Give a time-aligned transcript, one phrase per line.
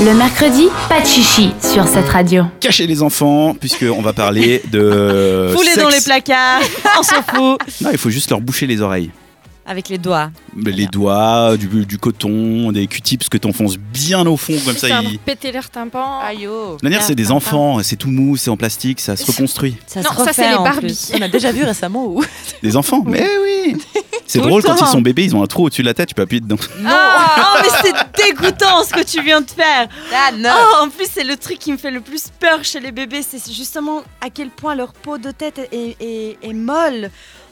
[0.00, 2.44] Le mercredi, pas de chichi sur cette radio.
[2.60, 5.50] Cachez les enfants, puisqu'on va parler de.
[5.56, 5.82] Foulez sexe.
[5.82, 6.60] dans les placards,
[6.98, 7.60] on s'en fout.
[7.80, 9.10] Non, il faut juste leur boucher les oreilles.
[9.66, 10.30] Avec les doigts.
[10.56, 10.88] Les bien.
[10.90, 15.02] doigts, du, du coton, des Q-tips que t'enfonces bien au fond, comme ça.
[15.02, 15.12] Ils...
[15.12, 16.20] De péter leur tympan.
[16.20, 16.70] Aïe oh.
[16.72, 19.76] toute manière, c'est des enfants, c'est tout mou, c'est en plastique, ça se reconstruit.
[19.86, 20.86] Ça Non, se ça, c'est les en Barbie.
[20.86, 21.12] plus.
[21.14, 22.24] On a déjà vu récemment où
[22.62, 23.76] Des enfants Mais oui
[24.28, 26.08] C'est drôle le quand ils sont bébés, ils ont un trou au-dessus de la tête,
[26.10, 26.56] tu peux appuyer dedans.
[26.86, 29.88] Ah, oh, mais c'est dégoûtant ce que tu viens de faire.
[30.14, 32.78] Ah non Oh, en plus, c'est le truc qui me fait le plus peur chez
[32.78, 33.22] les bébés.
[33.28, 37.10] C'est justement à quel point leur peau de tête est, est- est molle.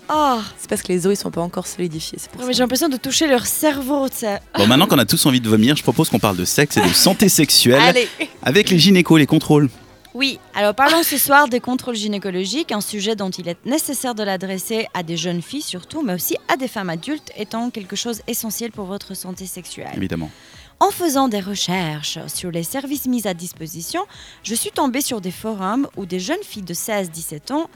[0.09, 2.61] Oh, C'est parce que les os ils sont pas encore solidifiés, c'est pour mais j'ai
[2.61, 4.09] l'impression de toucher leur cerveau.
[4.09, 4.39] tu sais.
[4.57, 6.81] Bon, maintenant qu'on a tous envie de vomir, je propose qu'on parle de sexe et
[6.81, 8.09] de santé sexuelle Allez.
[8.45, 9.69] avec les gynécos, les contrôles.
[10.17, 14.23] Oui, alors parlons ce soir des contrôles gynécologiques, un sujet dont il est nécessaire de
[14.23, 18.23] l'adresser à des jeunes filles surtout, mais aussi à des femmes adultes, étant quelque chose
[18.27, 19.93] essentiel pour votre santé sexuelle.
[19.95, 20.31] Évidemment.
[20.81, 24.07] En faisant des recherches sur les services mis à disposition,
[24.43, 27.69] je suis tombée sur des forums où des jeunes filles de 16-17 ans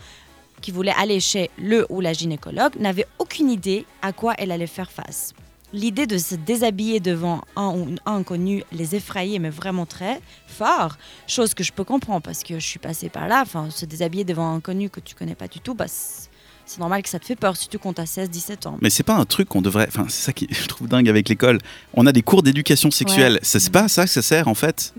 [0.63, 4.67] qui voulaient aller chez le ou la gynécologue n'avaient aucune idée à quoi elles allaient
[4.67, 5.35] faire face.
[5.73, 10.97] L'idée de se déshabiller devant un ou une inconnue les effrayait, mais vraiment très fort.
[11.29, 13.41] Chose que je peux comprendre parce que je suis passée par là.
[13.43, 17.03] Enfin, se déshabiller devant un inconnu que tu connais pas du tout, bah, c'est normal
[17.03, 18.79] que ça te fait peur, surtout quand tu as 16-17 ans.
[18.81, 19.87] Mais c'est pas un truc qu'on devrait.
[19.89, 21.59] Enfin, c'est ça qui je trouve dingue avec l'école.
[21.95, 23.39] On a des cours d'éducation sexuelle.
[23.43, 24.93] Ça, C'est pas à ça que ça sert en fait?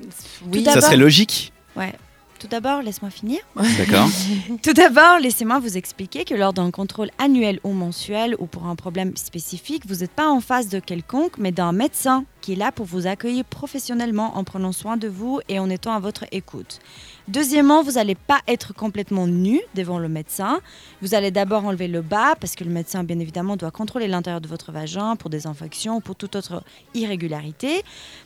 [0.51, 1.51] Oui, Ça serait logique?
[1.75, 1.93] Ouais.
[2.41, 3.39] Tout d'abord, laisse-moi finir.
[3.77, 4.09] D'accord
[4.63, 8.75] Tout d'abord, laissez-moi vous expliquer que lors d'un contrôle annuel ou mensuel ou pour un
[8.75, 12.71] problème spécifique, vous n'êtes pas en face de quelconque, mais d'un médecin qui est là
[12.71, 16.79] pour vous accueillir professionnellement en prenant soin de vous et en étant à votre écoute.
[17.31, 20.59] Deuxièmement, vous n'allez pas être complètement nu devant le médecin.
[21.01, 24.41] Vous allez d'abord enlever le bas parce que le médecin, bien évidemment, doit contrôler l'intérieur
[24.41, 26.61] de votre vagin pour des infections ou pour toute autre
[26.93, 27.83] irrégularité.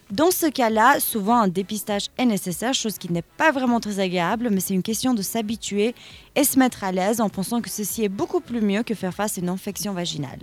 [0.10, 4.50] Dans ce cas-là, souvent un dépistage est nécessaire, chose qui n'est pas vraiment très agréable,
[4.52, 5.94] mais c'est une question de s'habituer
[6.36, 9.14] et se mettre à l'aise en pensant que ceci est beaucoup plus mieux que faire
[9.14, 10.40] face à une infection vaginale.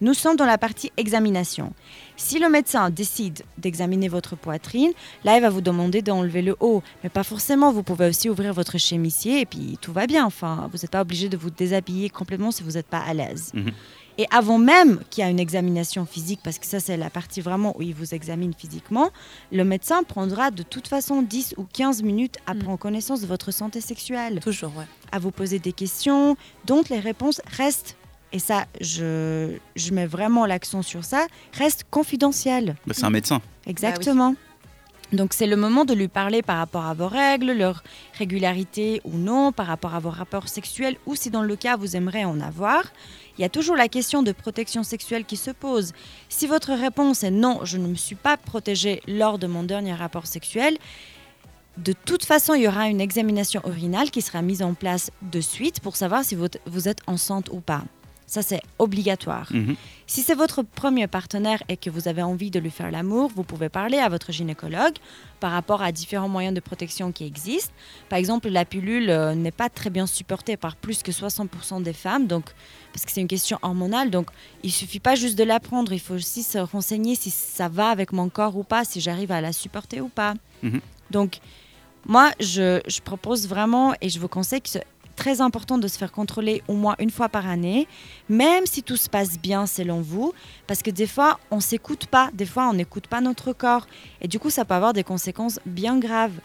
[0.00, 1.72] Nous sommes dans la partie examination.
[2.16, 4.92] Si le médecin décide d'examiner votre poitrine,
[5.24, 6.82] là, il va vous demander d'enlever le haut.
[7.02, 10.24] Mais pas forcément, vous pouvez aussi ouvrir votre chemisier et puis tout va bien.
[10.24, 13.50] Enfin, vous n'êtes pas obligé de vous déshabiller complètement si vous n'êtes pas à l'aise.
[13.54, 13.72] Mhm.
[14.20, 17.40] Et avant même qu'il y ait une examination physique, parce que ça c'est la partie
[17.40, 19.10] vraiment où il vous examine physiquement,
[19.52, 22.58] le médecin prendra de toute façon 10 ou 15 minutes à Mm.
[22.58, 24.86] prendre connaissance de votre santé sexuelle, Toujours, ouais.
[25.12, 26.36] à vous poser des questions
[26.66, 27.96] dont les réponses restent,
[28.32, 32.76] et ça je, je mets vraiment l'accent sur ça, restent confidentielles.
[32.86, 33.40] Bah, C'est un médecin.
[33.66, 34.34] Exactement.
[35.12, 37.82] Donc c'est le moment de lui parler par rapport à vos règles, leur
[38.18, 41.96] régularité ou non, par rapport à vos rapports sexuels ou si dans le cas vous
[41.96, 42.84] aimeriez en avoir.
[43.38, 45.92] Il y a toujours la question de protection sexuelle qui se pose.
[46.28, 49.94] Si votre réponse est non, je ne me suis pas protégée lors de mon dernier
[49.94, 50.76] rapport sexuel,
[51.78, 55.40] de toute façon, il y aura une examination urinale qui sera mise en place de
[55.40, 57.84] suite pour savoir si vous, vous êtes enceinte ou pas.
[58.28, 59.48] Ça, c'est obligatoire.
[59.50, 59.74] Mhm.
[60.06, 63.42] Si c'est votre premier partenaire et que vous avez envie de lui faire l'amour, vous
[63.42, 64.96] pouvez parler à votre gynécologue
[65.40, 67.72] par rapport à différents moyens de protection qui existent.
[68.10, 71.94] Par exemple, la pilule euh, n'est pas très bien supportée par plus que 60% des
[71.94, 72.44] femmes, donc,
[72.92, 74.10] parce que c'est une question hormonale.
[74.10, 74.28] Donc,
[74.62, 77.88] il suffit pas juste de la prendre, il faut aussi se renseigner si ça va
[77.88, 80.34] avec mon corps ou pas, si j'arrive à la supporter ou pas.
[80.62, 80.80] Mhm.
[81.10, 81.38] Donc,
[82.04, 84.68] moi, je, je propose vraiment et je vous conseille que
[85.18, 87.88] très important de se faire contrôler au moins une fois par année,
[88.28, 90.32] même si tout se passe bien selon vous,
[90.68, 93.88] parce que des fois, on s'écoute pas, des fois, on n'écoute pas notre corps,
[94.20, 96.38] et du coup, ça peut avoir des conséquences bien graves.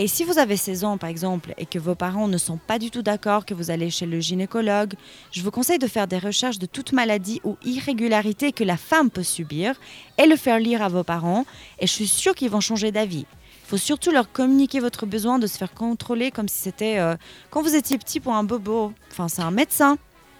[0.00, 2.80] Et si vous avez 16 ans, par exemple, et que vos parents ne sont pas
[2.80, 4.94] du tout d'accord que vous allez chez le gynécologue,
[5.30, 9.08] je vous conseille de faire des recherches de toute maladie ou irrégularité que la femme
[9.08, 9.76] peut subir
[10.18, 11.46] et le faire lire à vos parents,
[11.78, 13.24] et je suis sûre qu'ils vont changer d'avis.
[13.66, 17.16] Il faut surtout leur communiquer votre besoin de se faire contrôler comme si c'était euh,
[17.50, 18.92] quand vous étiez petit pour un bobo.
[19.10, 19.94] Enfin, c'est un médecin.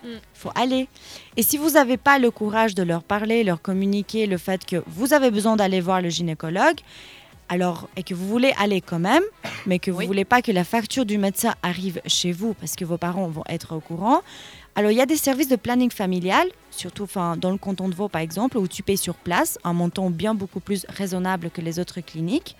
[0.05, 0.09] Mm.
[0.11, 0.87] Il faut aller.
[1.37, 4.81] Et si vous n'avez pas le courage de leur parler, leur communiquer le fait que
[4.87, 6.79] vous avez besoin d'aller voir le gynécologue,
[7.49, 9.23] alors, et que vous voulez aller quand même,
[9.67, 10.07] mais que vous Oui.
[10.07, 13.45] voulez pas que la facture du médecin arrive chez vous parce que vos parents vont
[13.49, 14.22] être au courant,
[14.77, 17.07] alors il y a des services de planning familial, surtout
[17.39, 20.34] dans le canton de Vaud par exemple, où tu payes sur place un montant bien
[20.34, 22.57] beaucoup plus raisonnable que les autres cliniques.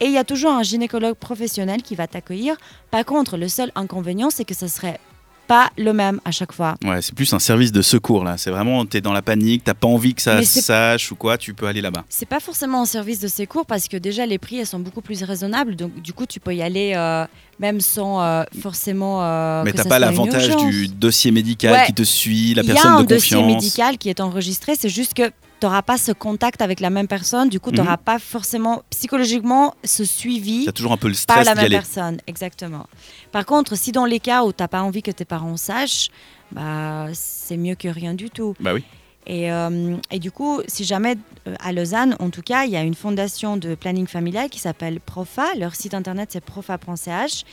[0.00, 2.56] Et il y a toujours un gynécologue professionnel qui va t'accueillir.
[2.90, 4.98] Par contre, le seul inconvénient, c'est que ce serait
[5.46, 6.74] pas le même à chaque fois.
[6.82, 8.38] Ouais, c'est plus un service de secours là.
[8.38, 11.52] C'est vraiment, t'es dans la panique, t'as pas envie que ça sache ou quoi, tu
[11.52, 12.02] peux aller là-bas.
[12.08, 15.02] C'est pas forcément un service de secours parce que déjà les prix elles sont beaucoup
[15.02, 15.76] plus raisonnables.
[15.76, 17.26] Donc du coup, tu peux y aller euh,
[17.58, 19.22] même sans euh, forcément.
[19.22, 21.86] euh, Mais t'as ça pas l'avantage du dossier médical Ouais.
[21.86, 23.62] qui te suit, la Il y a personne un de dossier confiance.
[23.62, 25.30] médical qui est enregistré, c'est juste que
[25.64, 27.48] n'auras pas ce contact avec la même personne.
[27.48, 28.04] Du coup, tu n'auras Mhm.
[28.04, 31.74] pas forcément psychologiquement ce suivi toujours un peu le par stress la d'y même aller.
[31.76, 32.18] personne.
[32.26, 32.86] Exactement.
[33.32, 36.08] Par contre, si dans les cas où tu n'as pas envie que tes parents sachent,
[36.52, 38.54] bah, c'est mieux que rien du tout.
[38.60, 38.84] Bah oui.
[39.26, 41.16] Et, euh, et du coup, si jamais
[41.48, 44.58] euh, à Lausanne, en tout cas, il y a une fondation de planning familial qui
[44.58, 45.46] s'appelle Profa.
[45.58, 47.44] Leur site internet, c'est profa.ch.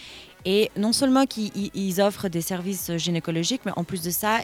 [0.44, 4.40] Et non seulement qu'ils ils- ils offrent des services gynécologiques, mais en plus de ça,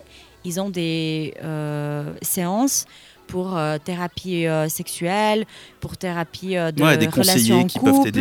[0.45, 2.85] ils ont des euh, séances
[3.27, 5.45] pour euh, thérapie euh, sexuelle,
[5.81, 8.11] pour thérapie euh, de Ouais, des relations en qui couple,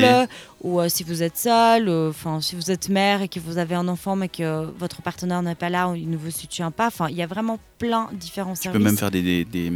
[0.62, 3.86] ou si vous êtes seul, enfin si vous êtes mère et que vous avez un
[3.88, 7.06] enfant mais que votre partenaire n'est pas là ou il ne vous soutient pas, enfin
[7.08, 8.78] il y a vraiment plein de différents Tu services.
[8.80, 9.70] peux même faire des, des, des,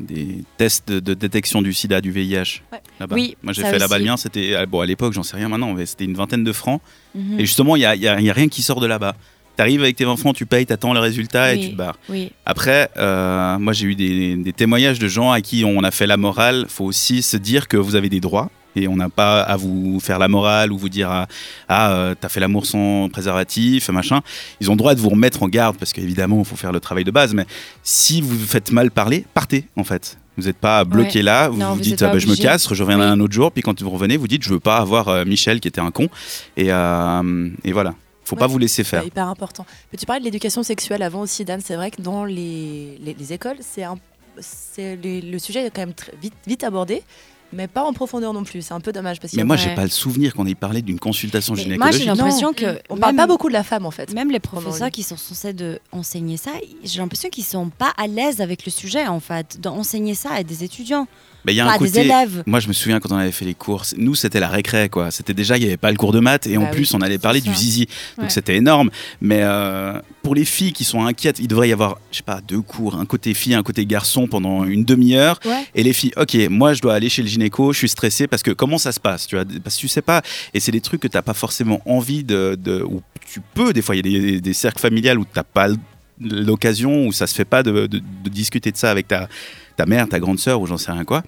[0.00, 2.62] des tests de, de détection du sida, du VIH.
[2.72, 2.80] Ouais.
[2.98, 3.14] Là-bas.
[3.14, 5.48] Oui, Moi j'ai fait là-bas le mien, c'était ah, bon, à l'époque, j'en sais rien
[5.48, 6.80] maintenant, mais c'était une vingtaine de francs.
[7.14, 7.38] Mhm.
[7.40, 8.86] Et justement, il n'y a, il y a- il y a rien qui sort de
[8.86, 9.14] là-bas.
[9.56, 11.98] Tu arrives avec tes enfants, tu payes, tu attends le résultat et tu te barres.
[12.08, 15.90] Oui, Après, euh, moi j'ai eu des, des témoignages de gens à qui on a
[15.90, 16.66] fait la morale.
[16.68, 18.50] faut aussi se dire que vous avez des droits.
[18.78, 21.26] Et on n'a pas à vous faire la morale ou vous dire ah,
[21.66, 24.20] ah euh, t'as fait l'amour sans préservatif machin.
[24.60, 26.80] Ils ont le droit de vous remettre en garde parce qu'évidemment il faut faire le
[26.80, 27.32] travail de base.
[27.32, 27.46] Mais
[27.82, 30.18] si vous vous faites mal parler, partez en fait.
[30.36, 31.48] Vous n'êtes pas bloqué là.
[31.48, 33.12] Vous Non, vous vous dites ah, bah, je me casse, je reviendrai Oui.
[33.12, 33.50] un autre jour.
[33.50, 35.90] Puis quand vous revenez, vous dites je veux pas avoir euh, Michel qui était un
[35.90, 36.10] con.
[36.58, 37.94] Et, euh, et voilà.
[38.26, 39.02] Faut Ouais, pas vous laisser faire.
[39.02, 39.64] C'est hyper important.
[39.92, 41.60] Mais tu parlais de l'éducation sexuelle avant aussi, Dan.
[41.64, 43.96] C'est vrai que dans les, les, les écoles, c'est un,
[44.40, 47.02] c'est le sujet est quand même très vite, vite abordé,
[47.52, 48.62] mais pas en profondeur non plus.
[48.62, 50.54] C'est un peu dommage parce y Mais a- moi j'ai pas le souvenir qu'on ait
[50.54, 52.00] parlé d'une consultation Mais moi, gynécologique.
[52.02, 54.12] j'ai l'impression que on parle pas beaucoup de la femme en fait.
[54.14, 56.50] même les professeurs qui sont censés de enseigner ça,
[56.84, 60.42] j'ai l'impression qu'ils sont pas à l'aise avec le sujet en fait, d'enseigner ça à
[60.42, 61.06] des étudiants,
[61.44, 62.00] Mais y a un des côté.
[62.00, 62.42] élèves.
[62.46, 65.10] Moi, je me souviens quand on avait fait les cours, nous, c'était la récré, quoi.
[65.12, 66.94] C'était déjà, il n'y avait pas le cours de maths, et en Bah oui, plus,
[66.94, 67.86] on allait parler du zizi.
[68.16, 68.30] Donc, Ouais.
[68.30, 68.90] c'était énorme.
[69.20, 72.40] Mais euh, pour les filles qui sont inquiètes, il devrait y avoir, je sais pas,
[72.40, 75.38] deux cours, un côté fille, un côté garçon pendant une demi-heure.
[75.44, 75.64] Ouais.
[75.76, 78.42] Et les filles, ok, moi, je dois aller chez le gynéco, je suis stressé parce
[78.42, 79.44] que comment ça se passe, tu vois?
[79.62, 82.24] Parce que tu sais pas, et c'est des trucs que tu n'as pas forcément envie
[82.24, 83.02] de, de- ou
[83.32, 85.68] tu peux, des fois, il y a des, des cercles familiales où tu n'as pas
[86.20, 89.28] l'occasion, où ça se fait pas de, de- de discuter de ça avec ta,
[89.76, 91.22] ta mère, ta grande sœur, ou j'en sais rien quoi.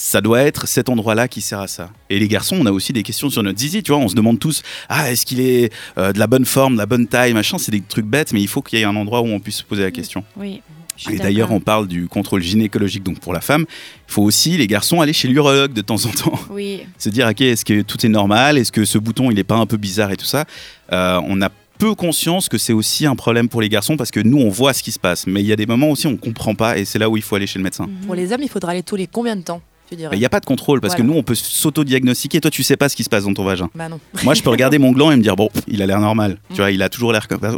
[0.00, 1.90] Ça doit être cet endroit-là qui sert à ça.
[2.08, 4.00] Et les garçons, on a aussi des questions sur notre zizi, tu vois.
[4.00, 6.86] On se demande tous, ah, est-ce qu'il est euh, de la bonne forme, de la
[6.86, 7.58] bonne taille, machin.
[7.58, 9.56] C'est des trucs bêtes, mais il faut qu'il y ait un endroit où on puisse
[9.56, 10.22] se poser la question.
[10.36, 10.62] Oui.
[11.10, 13.64] Et d'ailleurs, on parle du contrôle gynécologique, donc pour la femme.
[14.08, 16.38] Il faut aussi, les garçons, aller chez l'urologue de temps en temps.
[16.50, 19.42] Oui, Se dire, ok, est-ce que tout est normal Est-ce que ce bouton, il n'est
[19.42, 20.44] pas un peu bizarre et tout ça
[20.92, 21.48] Euh, On a
[21.78, 24.74] peu conscience que c'est aussi un problème pour les garçons parce que nous, on voit
[24.74, 25.26] ce qui se passe.
[25.26, 27.16] Mais il y a des moments aussi, on ne comprend pas et c'est là où
[27.16, 27.88] il faut aller chez le médecin.
[28.06, 29.60] Pour les hommes, il faudra aller tous les combien de temps?
[29.90, 31.04] Il n'y a pas de contrôle parce Voilà.
[31.04, 32.40] que nous, on peut s'auto-diagnostiquer.
[32.40, 33.70] Toi, tu sais pas ce qui se passe dans ton vagin.
[33.74, 33.98] Bah non.
[34.24, 36.38] Moi, je peux regarder mon gland et me dire, bon, il a l'air normal.
[36.48, 36.56] Tu Mm.
[36.56, 37.52] vois, il a toujours l'air comme ça.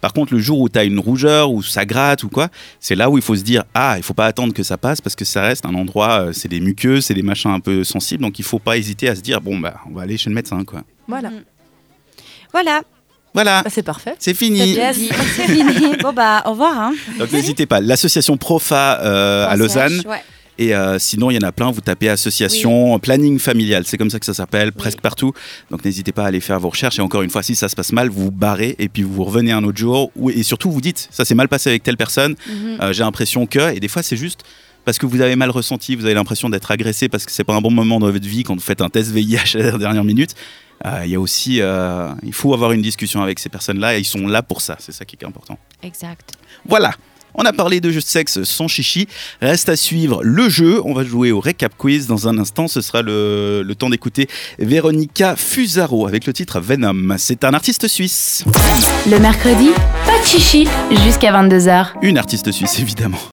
[0.00, 2.48] Par contre, le jour où tu as une rougeur, ou ça gratte ou quoi,
[2.80, 5.00] c'est là où il faut se dire, ah, il faut pas attendre que ça passe
[5.00, 7.84] parce que ça reste un endroit, euh, c'est des muqueuses, c'est des machins un peu
[7.84, 8.22] sensibles.
[8.22, 10.34] Donc, il faut pas hésiter à se dire, bon, bah, on va aller chez le
[10.34, 10.82] médecin, quoi.
[11.08, 11.30] Voilà.
[11.30, 11.42] Mhm.
[12.52, 12.82] Voilà,
[13.34, 14.14] Voilà, Bah, c'est parfait.
[14.18, 14.74] c'est fini.
[15.36, 15.96] c'est fini.
[16.02, 16.78] Bon bah, au revoir.
[16.78, 16.92] Hein.
[17.18, 17.80] Donc, n'hésitez pas.
[17.80, 20.02] L'association Profa euh, à Lausanne.
[20.06, 20.22] Ouais.
[20.58, 21.70] Et euh, sinon, il y en a plein.
[21.70, 23.84] Vous tapez association, planning familial.
[23.86, 25.32] C'est comme ça que ça s'appelle, presque partout.
[25.70, 26.98] Donc n'hésitez pas à aller faire vos recherches.
[26.98, 29.24] Et encore une fois, si ça se passe mal, vous vous barrez et puis vous
[29.24, 30.10] revenez un autre jour.
[30.16, 32.34] Ou- Et surtout, vous dites, ça s'est mal passé avec telle personne.
[32.48, 32.78] Mhm.
[32.80, 33.74] Euh, J'ai l'impression que.
[33.74, 34.42] Et des fois, c'est juste
[34.84, 35.96] parce que vous avez mal ressenti.
[35.96, 38.42] Vous avez l'impression d'être agressé parce que c'est pas un bon moment dans votre vie
[38.44, 40.34] quand vous faites un test VIH à la dernière minute.
[40.84, 44.00] Euh, Il y a aussi, euh, il faut avoir une discussion avec ces personnes-là et
[44.00, 44.76] ils sont là pour ça.
[44.80, 45.56] C'est ça qui est important.
[45.82, 46.32] Exact.
[46.66, 46.92] Voilà.
[47.34, 49.08] On a parlé de jeux de sexe sans chichi.
[49.40, 50.80] Reste à suivre le jeu.
[50.84, 52.68] On va jouer au récap quiz dans un instant.
[52.68, 57.16] Ce sera le, le temps d'écouter Véronica Fusaro avec le titre Venom.
[57.18, 58.44] C'est un artiste suisse.
[59.10, 59.70] Le mercredi,
[60.06, 60.68] pas de chichi
[61.04, 61.86] jusqu'à 22h.
[62.02, 63.18] Une artiste suisse, évidemment.